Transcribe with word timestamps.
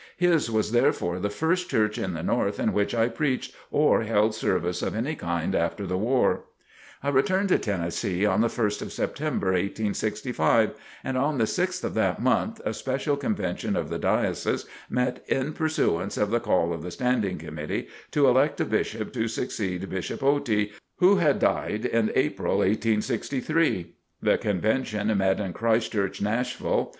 His 0.17 0.49
was 0.49 0.71
therefore 0.71 1.19
the 1.19 1.29
first 1.29 1.69
church 1.69 1.99
in 1.99 2.15
the 2.15 2.23
North 2.23 2.59
in 2.59 2.73
which 2.73 2.95
I 2.95 3.07
preached 3.07 3.55
or 3.69 4.01
held 4.01 4.33
service 4.33 4.81
of 4.81 4.95
any 4.95 5.13
kind 5.13 5.53
after 5.53 5.85
the 5.85 5.95
war. 5.95 6.45
I 7.03 7.09
returned 7.09 7.49
to 7.49 7.59
Tennessee 7.59 8.25
on 8.25 8.41
the 8.41 8.47
1st 8.47 8.81
of 8.81 8.91
September, 8.91 9.49
1865, 9.51 10.73
and 11.03 11.17
on 11.19 11.37
the 11.37 11.43
6th 11.43 11.83
of 11.83 11.93
that 11.93 12.19
month, 12.19 12.59
a 12.65 12.73
special 12.73 13.15
convention 13.15 13.75
of 13.75 13.89
the 13.91 13.99
Diocese 13.99 14.65
met 14.89 15.23
in 15.27 15.53
pursuance 15.53 16.17
of 16.17 16.31
the 16.31 16.39
call 16.39 16.73
of 16.73 16.81
the 16.81 16.89
Standing 16.89 17.37
Committee, 17.37 17.87
to 18.09 18.27
elect 18.27 18.59
a 18.59 18.65
Bishop 18.65 19.13
to 19.13 19.27
succeed 19.27 19.87
Bishop 19.87 20.21
Otey, 20.21 20.71
who 20.95 21.17
had 21.17 21.37
died 21.37 21.85
in 21.85 22.11
April, 22.15 22.57
1863. 22.57 23.93
The 24.19 24.39
convention 24.39 25.15
met 25.15 25.39
in 25.39 25.53
Christ 25.53 25.91
Church, 25.91 26.19
Nashville. 26.23 26.89